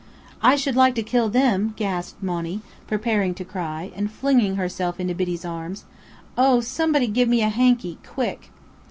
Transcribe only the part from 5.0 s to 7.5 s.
Biddy's arms. "Oh somebody give me a